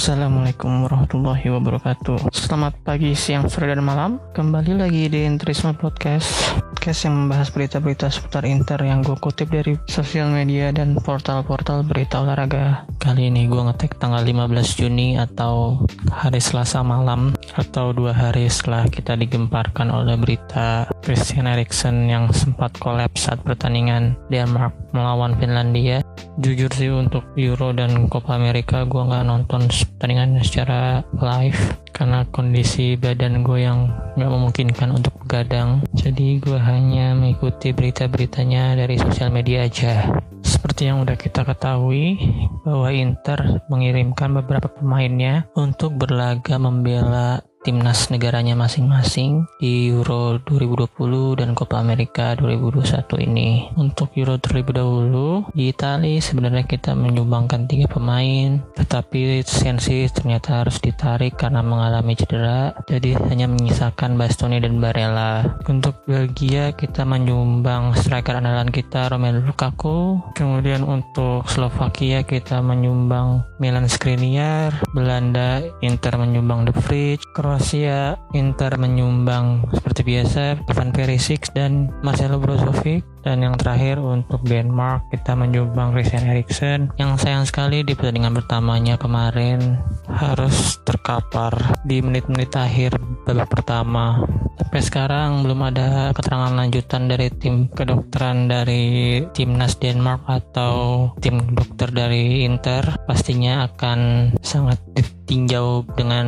Assalamualaikum 0.00 0.88
warahmatullahi 0.88 1.52
wabarakatuh. 1.60 2.32
Selamat 2.32 2.72
pagi, 2.88 3.12
siang, 3.12 3.52
sore, 3.52 3.68
dan 3.68 3.84
malam. 3.84 4.16
Kembali 4.32 4.80
lagi 4.80 5.12
di 5.12 5.28
Intrisme 5.28 5.76
Podcast. 5.76 6.56
Podcast 6.72 7.04
yang 7.04 7.20
membahas 7.20 7.52
berita-berita 7.52 8.08
seputar 8.08 8.48
Inter 8.48 8.80
Yang 8.80 9.12
gue 9.12 9.16
kutip 9.20 9.52
dari 9.52 9.76
sosial 9.92 10.32
media 10.32 10.72
dan 10.72 10.96
portal-portal 10.96 11.84
berita 11.84 12.24
olahraga. 12.24 12.88
Kali 12.96 13.28
ini 13.28 13.44
gue 13.44 13.60
ngetek 13.60 14.00
tanggal 14.00 14.24
15 14.24 14.80
Juni 14.80 15.20
atau 15.20 15.84
hari 16.08 16.40
Selasa 16.40 16.80
malam 16.80 17.36
Atau 17.60 17.92
dua 17.92 18.16
hari 18.16 18.48
setelah 18.48 18.88
kita 18.88 19.20
digemparkan 19.20 19.92
oleh 19.92 20.16
berita 20.16 20.88
Christian 21.04 21.44
Eriksen 21.44 22.08
yang 22.08 22.32
sempat 22.32 22.72
kolaps 22.80 23.28
saat 23.28 23.44
pertandingan 23.44 24.16
Denmark 24.32 24.72
melawan 24.96 25.36
Finlandia 25.36 26.00
jujur 26.40 26.72
sih 26.72 26.88
untuk 26.88 27.36
Euro 27.36 27.76
dan 27.76 28.08
Copa 28.08 28.40
America 28.40 28.88
gue 28.88 29.02
nggak 29.04 29.28
nonton 29.28 29.68
pertandingan 29.68 30.40
secara 30.40 31.04
live 31.20 31.60
karena 31.92 32.24
kondisi 32.32 32.96
badan 32.96 33.44
gue 33.44 33.60
yang 33.60 33.92
nggak 34.16 34.32
memungkinkan 34.32 34.88
untuk 34.96 35.12
begadang. 35.20 35.84
Jadi 35.92 36.40
gue 36.40 36.56
hanya 36.56 37.12
mengikuti 37.12 37.76
berita-beritanya 37.76 38.72
dari 38.72 38.96
sosial 38.96 39.28
media 39.28 39.68
aja. 39.68 40.08
Seperti 40.40 40.88
yang 40.88 41.04
udah 41.04 41.20
kita 41.20 41.44
ketahui 41.44 42.16
bahwa 42.64 42.88
Inter 42.88 43.60
mengirimkan 43.68 44.32
beberapa 44.32 44.72
pemainnya 44.72 45.44
untuk 45.52 46.00
berlaga 46.00 46.56
membela 46.56 47.44
timnas 47.60 48.08
negaranya 48.08 48.56
masing-masing 48.56 49.44
di 49.60 49.92
Euro 49.92 50.40
2020 50.48 51.44
dan 51.44 51.52
Copa 51.52 51.76
America 51.76 52.32
2021 52.40 53.20
ini. 53.20 53.68
Untuk 53.76 54.16
Euro 54.16 54.40
terlebih 54.40 54.80
dahulu, 54.80 55.44
di 55.52 55.68
Italia 55.68 56.16
sebenarnya 56.16 56.64
kita 56.64 56.96
menyumbangkan 56.96 57.68
tiga 57.68 57.84
pemain, 57.92 58.64
tetapi 58.80 59.44
Sensi 59.44 60.08
ternyata 60.08 60.64
harus 60.64 60.80
ditarik 60.80 61.36
karena 61.36 61.60
mengalami 61.60 62.16
cedera, 62.16 62.72
jadi 62.88 63.20
hanya 63.28 63.52
menyisakan 63.52 64.16
Bastoni 64.16 64.56
dan 64.64 64.80
Barella. 64.80 65.44
Untuk 65.68 66.00
Belgia 66.08 66.72
kita 66.72 67.04
menyumbang 67.04 67.92
striker 67.92 68.40
andalan 68.40 68.72
kita 68.72 69.12
Romelu 69.12 69.44
Lukaku, 69.44 70.16
kemudian 70.32 70.80
untuk 70.80 71.44
Slovakia 71.44 72.24
kita 72.24 72.64
menyumbang 72.64 73.44
Milan 73.60 73.84
Skriniar, 73.84 74.72
Belanda 74.96 75.60
Inter 75.84 76.16
menyumbang 76.16 76.64
De 76.64 76.72
Vrij, 76.72 77.20
Kroasia, 77.50 78.14
Inter 78.30 78.78
menyumbang 78.78 79.66
seperti 79.74 80.06
biasa 80.06 80.62
Ivan 80.70 80.94
Perisic 80.94 81.50
dan 81.50 81.90
Marcelo 81.98 82.38
Brozovic 82.38 83.02
dan 83.20 83.44
yang 83.44 83.56
terakhir 83.56 84.00
untuk 84.00 84.40
Denmark 84.44 85.12
kita 85.12 85.36
menyumbang 85.36 85.92
Christian 85.92 86.28
Eriksen. 86.28 86.80
Yang 86.96 87.26
sayang 87.26 87.44
sekali 87.44 87.84
di 87.84 87.92
pertandingan 87.92 88.36
pertamanya 88.36 88.94
kemarin 88.96 89.76
harus 90.08 90.80
terkapar 90.82 91.80
di 91.84 92.00
menit-menit 92.00 92.52
akhir 92.56 92.96
babak 93.28 93.48
pertama. 93.52 94.24
Sampai 94.60 94.80
sekarang 94.84 95.42
belum 95.42 95.72
ada 95.72 96.12
keterangan 96.12 96.52
lanjutan 96.52 97.08
dari 97.08 97.32
tim 97.32 97.72
kedokteran 97.72 98.46
dari 98.46 99.18
timnas 99.32 99.80
Denmark 99.80 100.28
atau 100.28 101.08
tim 101.18 101.40
dokter 101.56 101.88
dari 101.88 102.44
Inter. 102.44 102.84
Pastinya 103.08 103.66
akan 103.66 104.32
sangat 104.44 104.78
ditinjau 104.92 105.88
dengan 105.96 106.26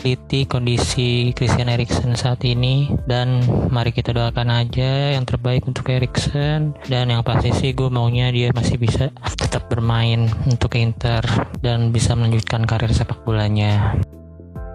teliti 0.00 0.48
kondisi 0.48 1.36
Christian 1.36 1.70
Eriksen 1.70 2.16
saat 2.16 2.42
ini. 2.48 2.88
Dan 3.04 3.44
mari 3.68 3.92
kita 3.92 4.16
doakan 4.16 4.48
aja 4.48 5.14
yang 5.14 5.28
terbaik 5.28 5.68
untuk 5.68 5.92
Eriksen 5.92 6.33
dan 6.34 7.04
yang 7.06 7.22
pasti 7.22 7.54
sih 7.54 7.70
gue 7.72 7.86
maunya 7.86 8.28
dia 8.34 8.50
masih 8.50 8.76
bisa 8.76 9.14
tetap 9.38 9.70
bermain 9.70 10.26
untuk 10.50 10.74
Inter 10.74 11.22
dan 11.62 11.94
bisa 11.94 12.18
melanjutkan 12.18 12.66
karir 12.66 12.90
sepak 12.90 13.22
bolanya. 13.22 13.94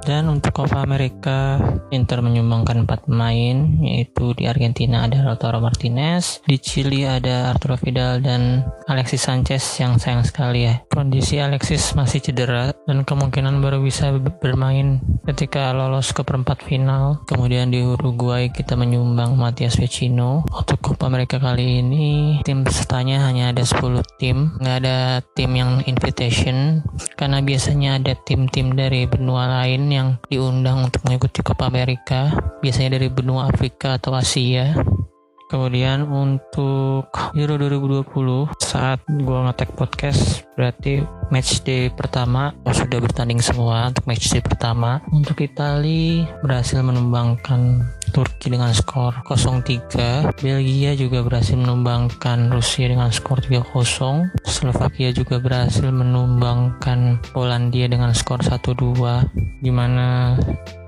Dan 0.04 0.32
untuk 0.32 0.64
Copa 0.64 0.82
America, 0.82 1.60
Inter 1.92 2.24
menyumbangkan 2.24 2.88
4 2.88 3.06
pemain, 3.10 3.58
yaitu 3.84 4.32
di 4.34 4.48
Argentina 4.48 5.06
ada 5.06 5.22
Lautaro 5.22 5.60
Martinez, 5.60 6.40
di 6.48 6.58
Chili 6.58 7.04
ada 7.04 7.52
Arturo 7.52 7.76
Vidal 7.76 8.24
dan 8.24 8.64
Alexis 8.88 9.28
Sanchez 9.28 9.62
yang 9.78 10.00
sayang 10.00 10.24
sekali 10.24 10.66
ya. 10.66 10.82
Kondisi 10.90 11.38
Alexis 11.38 11.94
masih 11.94 12.24
cedera 12.24 12.72
dan 12.88 13.04
kemungkinan 13.04 13.60
baru 13.62 13.84
bisa 13.84 14.16
bermain 14.40 15.04
ketika 15.28 15.76
lolos 15.76 16.16
ke 16.16 16.24
perempat 16.24 16.64
final. 16.64 17.22
Kemudian 17.30 17.70
di 17.70 17.84
Uruguay 17.84 18.50
kita 18.50 18.74
menyumbang 18.80 19.36
Matias 19.38 19.78
Vecino. 19.78 20.48
Untuk 20.50 20.82
Copa 20.82 21.12
America 21.12 21.38
kali 21.38 21.84
ini, 21.84 22.40
tim 22.48 22.64
pesertanya 22.64 23.28
hanya 23.30 23.52
ada 23.52 23.62
10 23.62 24.02
tim, 24.18 24.58
nggak 24.58 24.78
ada 24.86 25.22
tim 25.36 25.52
yang 25.54 25.82
invitation 25.86 26.82
karena 27.20 27.44
biasanya 27.44 28.00
ada 28.00 28.14
tim-tim 28.26 28.74
dari 28.74 29.06
benua 29.06 29.48
lain 29.50 29.89
yang 29.90 30.10
diundang 30.30 30.86
untuk 30.86 31.02
mengikuti 31.06 31.42
Copa 31.42 31.68
America, 31.68 32.32
biasanya 32.62 33.02
dari 33.02 33.10
benua 33.10 33.50
Afrika 33.50 33.98
atau 33.98 34.14
Asia. 34.16 34.78
Kemudian 35.50 36.06
untuk 36.06 37.10
Euro 37.34 37.58
2020 37.58 38.54
saat 38.62 39.02
gue 39.10 39.40
ngetek 39.50 39.74
podcast 39.74 40.46
berarti 40.54 41.02
match 41.34 41.66
day 41.66 41.90
pertama 41.90 42.54
oh, 42.70 42.76
sudah 42.76 43.02
bertanding 43.02 43.42
semua 43.42 43.90
untuk 43.90 44.06
match 44.06 44.30
day 44.30 44.46
pertama. 44.46 45.02
Untuk 45.10 45.42
Italia 45.42 46.30
berhasil 46.46 46.86
menumbangkan 46.86 47.82
Turki 48.10 48.50
dengan 48.50 48.74
skor 48.74 49.22
0-3 49.26 50.42
Belgia 50.42 50.92
juga 50.98 51.22
berhasil 51.22 51.54
menumbangkan 51.56 52.50
Rusia 52.50 52.90
dengan 52.90 53.14
skor 53.14 53.40
3-0 53.46 54.34
Slovakia 54.44 55.14
juga 55.14 55.38
berhasil 55.38 55.86
menumbangkan 55.88 57.22
Polandia 57.32 57.86
dengan 57.86 58.12
skor 58.18 58.42
1-2 58.42 59.62
di 59.62 59.70
mana 59.70 60.34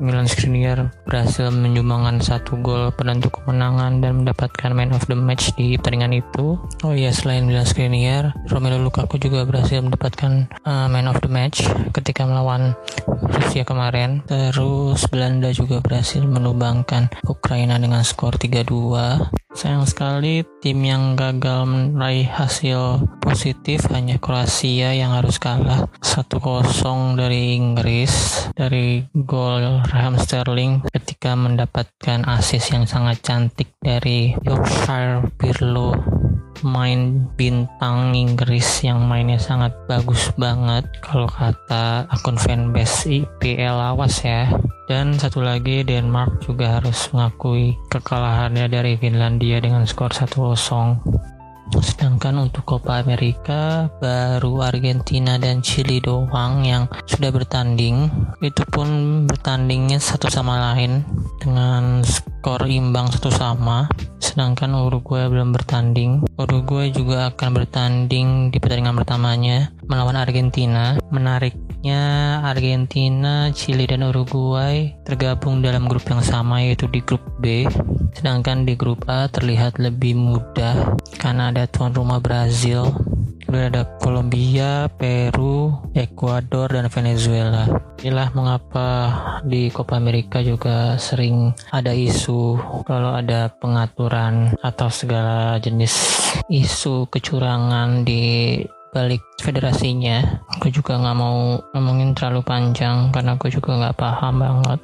Milan 0.02 0.26
Skriniar 0.26 0.90
berhasil 1.06 1.54
menyumbangkan 1.54 2.18
satu 2.26 2.58
gol 2.58 2.90
penentu 2.98 3.30
kemenangan 3.30 4.02
dan 4.02 4.26
mendapatkan 4.26 4.74
man 4.74 4.90
of 4.98 5.06
the 5.06 5.14
match 5.14 5.54
di 5.54 5.78
pertandingan 5.78 6.26
itu. 6.26 6.58
Oh 6.82 6.94
iya 6.98 7.14
selain 7.14 7.46
Milan 7.46 7.70
Skriniar 7.70 8.34
Romelu 8.50 8.82
Lukaku 8.82 9.22
juga 9.22 9.46
berhasil 9.46 9.78
mendapatkan 9.78 10.50
uh, 10.66 10.90
man 10.90 11.06
of 11.06 11.22
the 11.22 11.30
match 11.30 11.62
ketika 11.94 12.26
melawan 12.26 12.74
Rusia 13.06 13.62
kemarin. 13.62 14.26
Terus 14.26 15.06
Belanda 15.14 15.54
juga 15.54 15.78
berhasil 15.84 16.26
menumbangkan 16.26 17.11
Ukraina 17.28 17.78
dengan 17.78 18.04
skor 18.06 18.38
3-2. 18.38 19.52
Sayang 19.52 19.84
sekali 19.84 20.48
tim 20.64 20.80
yang 20.80 21.20
gagal 21.20 21.68
meraih 21.68 22.26
hasil 22.26 23.04
positif 23.20 23.84
hanya 23.92 24.16
Kroasia 24.16 24.96
yang 24.96 25.12
harus 25.12 25.36
kalah 25.38 25.92
1-0 26.00 26.40
dari 27.20 27.60
Inggris 27.60 28.48
dari 28.56 29.04
gol 29.12 29.84
Raheem 29.92 30.16
Sterling 30.16 30.74
ketika 30.92 31.36
mendapatkan 31.36 32.24
assist 32.32 32.72
yang 32.72 32.88
sangat 32.88 33.20
cantik 33.24 33.76
dari 33.84 34.32
Yorkshire 34.48 35.28
Pirlo 35.36 36.21
main 36.62 37.28
bintang 37.36 38.14
Inggris 38.14 38.86
yang 38.86 39.06
mainnya 39.06 39.38
sangat 39.38 39.74
bagus 39.86 40.34
banget. 40.38 40.88
Kalau 41.02 41.30
kata 41.30 42.10
akun 42.10 42.38
fanbase 42.38 43.26
IPL 43.26 43.78
awas 43.78 44.22
ya. 44.22 44.50
Dan 44.90 45.16
satu 45.16 45.40
lagi 45.40 45.88
Denmark 45.88 46.44
juga 46.44 46.82
harus 46.82 47.08
mengakui 47.16 47.78
kekalahannya 47.88 48.68
dari 48.68 49.00
Finlandia 49.00 49.64
dengan 49.64 49.88
skor 49.88 50.12
1-0 50.12 50.58
Sedangkan 51.80 52.36
untuk 52.44 52.68
Copa 52.68 53.00
America 53.00 53.88
baru 54.04 54.60
Argentina 54.60 55.40
dan 55.40 55.64
Chili 55.64 56.04
doang 56.04 56.68
yang 56.68 56.92
sudah 57.08 57.32
bertanding. 57.32 58.12
Itu 58.44 58.68
pun 58.68 59.24
bertandingnya 59.24 60.04
satu 60.04 60.28
sama 60.28 60.60
lain 60.60 61.08
dengan 61.40 62.04
skor 62.42 62.66
imbang 62.66 63.06
satu 63.14 63.30
sama. 63.30 63.86
Sedangkan 64.18 64.74
Uruguay 64.74 65.30
belum 65.30 65.54
bertanding. 65.54 66.26
Uruguay 66.42 66.90
juga 66.90 67.30
akan 67.30 67.50
bertanding 67.54 68.50
di 68.50 68.58
pertandingan 68.58 68.98
pertamanya 68.98 69.70
melawan 69.86 70.18
Argentina. 70.18 70.98
Menariknya 71.14 72.42
Argentina, 72.42 73.54
Chili 73.54 73.86
dan 73.86 74.02
Uruguay 74.10 74.90
tergabung 75.06 75.62
dalam 75.62 75.86
grup 75.86 76.02
yang 76.10 76.26
sama 76.26 76.66
yaitu 76.66 76.90
di 76.90 77.06
grup 77.06 77.22
B. 77.38 77.70
Sedangkan 78.18 78.66
di 78.66 78.74
grup 78.74 79.06
A 79.06 79.30
terlihat 79.30 79.78
lebih 79.78 80.18
mudah 80.18 80.98
karena 81.22 81.54
ada 81.54 81.70
tuan 81.70 81.94
rumah 81.94 82.18
Brazil, 82.18 82.90
kemudian 83.52 83.76
ada 83.76 83.84
Kolombia, 84.00 84.88
Peru, 84.96 85.76
Ekuador, 85.92 86.72
dan 86.72 86.88
Venezuela. 86.88 87.68
Inilah 88.00 88.32
mengapa 88.32 88.88
di 89.44 89.68
Copa 89.68 90.00
America 90.00 90.40
juga 90.40 90.96
sering 90.96 91.52
ada 91.68 91.92
isu 91.92 92.56
kalau 92.88 93.12
ada 93.12 93.52
pengaturan 93.52 94.56
atau 94.64 94.88
segala 94.88 95.60
jenis 95.60 95.92
isu 96.48 97.12
kecurangan 97.12 98.08
di 98.08 98.56
balik 98.96 99.20
federasinya. 99.44 100.48
Aku 100.56 100.72
juga 100.72 100.96
nggak 100.96 101.18
mau 101.20 101.60
ngomongin 101.76 102.16
terlalu 102.16 102.48
panjang 102.48 103.12
karena 103.12 103.36
aku 103.36 103.52
juga 103.52 103.76
nggak 103.76 104.00
paham 104.00 104.48
banget 104.48 104.80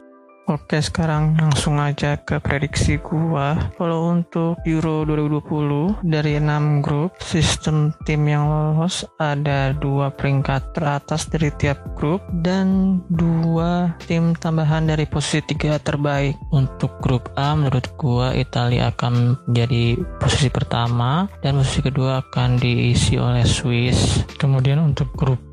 Oke, 0.47 0.79
sekarang 0.79 1.35
langsung 1.35 1.75
aja 1.75 2.15
ke 2.23 2.39
prediksi 2.39 2.95
gua. 3.03 3.67
Kalau 3.75 4.15
untuk 4.15 4.55
Euro 4.63 5.03
2020 5.03 5.99
dari 6.07 6.39
6 6.39 6.79
grup, 6.79 7.19
sistem 7.19 7.91
tim 8.07 8.23
yang 8.23 8.47
lolos 8.47 9.03
ada 9.19 9.75
dua 9.75 10.07
peringkat 10.07 10.71
teratas 10.71 11.27
dari 11.27 11.51
tiap 11.59 11.99
grup 11.99 12.23
dan 12.47 12.99
dua 13.11 13.91
tim 14.07 14.31
tambahan 14.39 14.87
dari 14.87 15.03
posisi 15.03 15.43
tiga 15.51 15.83
terbaik. 15.83 16.39
Untuk 16.55 16.95
grup 17.03 17.27
A, 17.35 17.51
menurut 17.51 17.83
gua 17.99 18.31
Italia 18.31 18.95
akan 18.95 19.35
menjadi 19.51 19.99
posisi 20.15 20.47
pertama 20.47 21.27
dan 21.43 21.59
posisi 21.59 21.83
kedua 21.83 22.23
akan 22.23 22.55
diisi 22.55 23.19
oleh 23.19 23.43
Swiss. 23.43 24.23
Kemudian 24.39 24.79
untuk 24.79 25.11
grup 25.11 25.43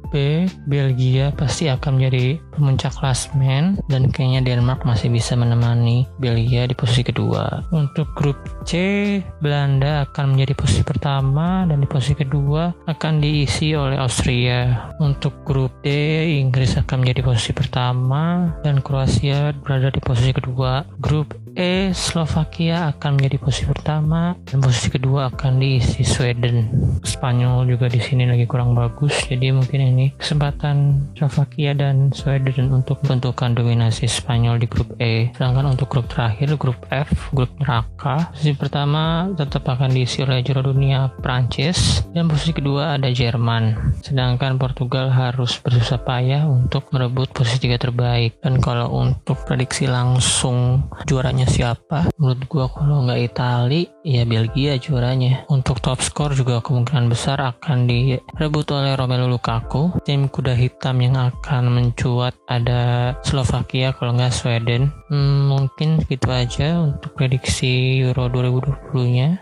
Belgia 0.71 1.35
pasti 1.35 1.67
akan 1.67 1.99
menjadi 1.99 2.39
pemuncak 2.55 2.95
klasmen 2.95 3.77
dan 3.91 4.09
kayaknya 4.09 4.55
Denmark 4.55 4.87
masih 4.87 5.11
bisa 5.11 5.35
menemani 5.35 6.07
Belgia 6.23 6.71
di 6.71 6.75
posisi 6.79 7.03
kedua. 7.03 7.67
Untuk 7.75 8.07
grup 8.15 8.39
C, 8.63 9.19
Belanda 9.43 10.07
akan 10.07 10.39
menjadi 10.39 10.55
posisi 10.55 10.83
pertama 10.87 11.67
dan 11.67 11.83
di 11.83 11.89
posisi 11.91 12.15
kedua 12.15 12.71
akan 12.87 13.19
diisi 13.19 13.75
oleh 13.75 13.99
Austria. 13.99 14.91
Untuk 15.03 15.43
grup 15.43 15.75
D, 15.83 15.91
Inggris 16.39 16.79
akan 16.79 17.03
menjadi 17.03 17.21
posisi 17.27 17.51
pertama 17.51 18.55
dan 18.63 18.81
Kroasia 18.81 19.53
berada 19.61 19.91
di 19.91 19.99
posisi 19.99 20.31
kedua. 20.31 20.87
Grup 21.03 21.44
E 21.55 21.95
Slovakia 21.95 22.91
akan 22.91 23.15
menjadi 23.15 23.39
posisi 23.39 23.63
pertama 23.71 24.35
dan 24.43 24.59
posisi 24.59 24.91
kedua 24.91 25.31
akan 25.31 25.63
diisi 25.63 26.03
Sweden. 26.03 26.67
Spanyol 27.07 27.71
juga 27.71 27.87
di 27.87 28.03
sini 28.03 28.27
lagi 28.27 28.43
kurang 28.43 28.75
bagus, 28.75 29.15
jadi 29.31 29.55
mungkin 29.55 29.95
ini 29.95 30.07
kesempatan 30.19 31.07
Slovakia 31.15 31.71
dan 31.79 32.11
Sweden 32.11 32.75
untuk 32.75 32.99
menentukan 33.07 33.55
dominasi 33.55 34.11
Spanyol 34.11 34.59
di 34.59 34.67
grup 34.67 34.99
E. 34.99 35.31
Sedangkan 35.31 35.79
untuk 35.79 35.95
grup 35.95 36.11
terakhir, 36.11 36.59
grup 36.59 36.79
F, 36.91 37.31
grup 37.31 37.55
neraka, 37.63 38.35
posisi 38.35 38.59
pertama 38.59 39.31
tetap 39.39 39.63
akan 39.71 39.95
diisi 39.95 40.27
oleh 40.27 40.43
juara 40.43 40.67
dunia 40.67 41.07
Prancis 41.23 42.03
dan 42.11 42.27
posisi 42.27 42.51
kedua 42.51 42.99
ada 42.99 43.07
Jerman. 43.15 43.95
Sedangkan 44.03 44.59
Portugal 44.59 45.07
harus 45.07 45.55
bersusah 45.63 46.03
payah 46.03 46.51
untuk 46.51 46.91
merebut 46.91 47.31
posisi 47.31 47.71
tiga 47.71 47.79
terbaik. 47.79 48.43
Dan 48.43 48.59
kalau 48.59 48.91
untuk 48.91 49.39
prediksi 49.47 49.87
langsung 49.87 50.91
juaranya 51.07 51.44
siapa? 51.49 52.11
Menurut 52.21 52.43
gua 52.51 52.67
kalau 52.69 53.05
nggak 53.07 53.21
Itali 53.33 53.83
ya 54.05 54.23
Belgia 54.29 54.77
juaranya. 54.77 55.49
Untuk 55.49 55.81
top 55.81 56.01
skor 56.05 56.37
juga 56.37 56.61
kemungkinan 56.61 57.09
besar 57.09 57.41
akan 57.41 57.89
direbut 57.89 58.67
oleh 58.73 58.95
Romelu 58.95 59.31
Lukaku. 59.31 59.95
Tim 60.05 60.29
kuda 60.29 60.53
hitam 60.57 61.01
yang 61.01 61.17
akan 61.17 61.73
mencuat 61.73 62.37
ada 62.51 63.15
Slovakia 63.25 63.97
kalau 63.97 64.17
nggak 64.17 64.35
Sweden. 64.35 64.93
Hmm, 65.09 65.49
mungkin 65.49 66.03
gitu 66.07 66.29
aja 66.29 66.81
untuk 66.81 67.17
prediksi 67.17 68.01
Euro 68.03 68.29
2020 68.29 69.17
nya 69.17 69.41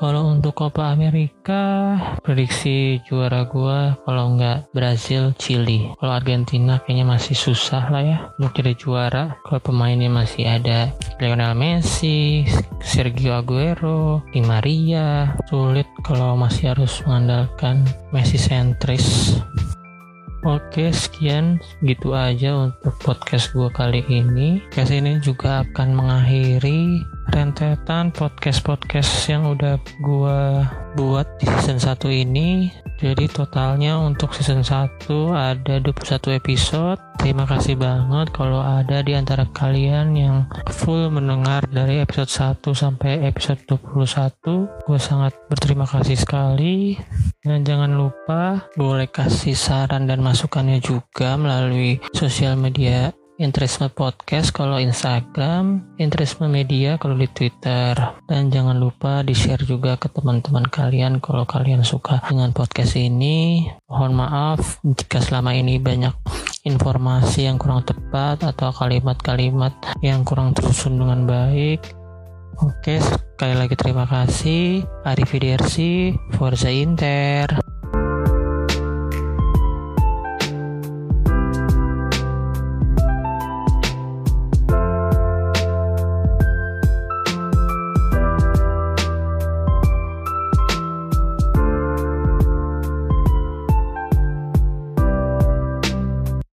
kalau 0.00 0.32
untuk 0.32 0.56
Copa 0.56 0.96
America, 0.96 1.92
prediksi 2.24 3.04
juara 3.04 3.44
gua 3.44 4.00
kalau 4.08 4.32
nggak 4.32 4.72
Brazil, 4.72 5.36
Chili. 5.36 5.92
Kalau 6.00 6.16
Argentina 6.16 6.80
kayaknya 6.80 7.04
masih 7.04 7.36
susah 7.36 7.92
lah 7.92 8.00
ya 8.00 8.18
untuk 8.40 8.56
jadi 8.56 8.72
juara. 8.80 9.36
Kalau 9.44 9.60
pemainnya 9.60 10.08
masih 10.08 10.48
ada 10.48 10.88
Lionel 11.20 11.52
Messi, 11.52 12.48
Sergio 12.80 13.36
Aguero, 13.36 14.24
Di 14.32 14.40
Maria. 14.40 15.36
Sulit 15.52 15.86
kalau 16.00 16.32
masih 16.32 16.72
harus 16.72 17.04
mengandalkan 17.04 17.84
Messi 18.08 18.40
sentris. 18.40 19.36
Oke, 20.40 20.88
sekian 20.88 21.60
gitu 21.84 22.16
aja 22.16 22.56
untuk 22.56 22.96
podcast 23.04 23.52
gue 23.52 23.68
kali 23.76 24.00
ini. 24.08 24.64
Podcast 24.72 24.92
ini 24.96 25.20
juga 25.20 25.60
akan 25.68 25.88
mengakhiri 25.92 27.04
rentetan 27.28 28.08
podcast-podcast 28.08 29.28
yang 29.28 29.52
udah 29.52 29.76
gue 30.00 30.40
buat 30.96 31.28
di 31.38 31.46
season 31.60 31.76
1 31.76 32.24
ini. 32.24 32.72
Jadi 32.96 33.28
totalnya 33.28 34.00
untuk 34.00 34.32
season 34.32 34.64
1 34.64 35.04
ada 35.28 35.76
21 35.76 36.32
episode. 36.32 36.96
Terima 37.20 37.44
kasih 37.44 37.76
banget 37.76 38.32
kalau 38.32 38.64
ada 38.64 39.04
di 39.04 39.12
antara 39.12 39.44
kalian 39.52 40.16
yang 40.16 40.48
full 40.72 41.12
mendengar 41.12 41.68
dari 41.68 42.00
episode 42.00 42.32
1 42.64 42.72
sampai 42.72 43.28
episode 43.28 43.60
21. 43.68 44.88
Gue 44.88 44.96
sangat 44.96 45.36
berterima 45.52 45.84
kasih 45.84 46.16
sekali. 46.16 46.96
Dan 47.40 47.64
jangan 47.64 47.96
lupa 47.96 48.68
boleh 48.76 49.08
kasih 49.08 49.56
saran 49.56 50.04
dan 50.04 50.20
masukannya 50.20 50.76
juga 50.84 51.40
melalui 51.40 51.96
sosial 52.12 52.52
media 52.60 53.16
Interisme 53.40 53.88
Podcast 53.88 54.52
kalau 54.52 54.76
Instagram, 54.76 55.96
Interisme 55.96 56.44
Media 56.52 57.00
kalau 57.00 57.16
di 57.16 57.24
Twitter. 57.32 57.96
Dan 58.28 58.52
jangan 58.52 58.76
lupa 58.76 59.24
di-share 59.24 59.64
juga 59.64 59.96
ke 59.96 60.12
teman-teman 60.12 60.68
kalian 60.68 61.24
kalau 61.24 61.48
kalian 61.48 61.80
suka 61.80 62.20
dengan 62.28 62.52
podcast 62.52 63.00
ini. 63.00 63.64
Mohon 63.88 64.12
maaf 64.20 64.76
jika 64.84 65.24
selama 65.24 65.56
ini 65.56 65.80
banyak 65.80 66.12
informasi 66.68 67.48
yang 67.48 67.56
kurang 67.56 67.80
tepat 67.88 68.44
atau 68.44 68.68
kalimat-kalimat 68.76 69.72
yang 70.04 70.28
kurang 70.28 70.52
tersusun 70.52 71.00
dengan 71.00 71.24
baik. 71.24 71.80
Oke, 72.60 73.00
sekali 73.40 73.56
lagi 73.56 73.72
terima 73.72 74.04
kasih. 74.04 74.84
Arrivederci, 75.00 76.12
Forza 76.36 76.68
Inter. 76.68 77.69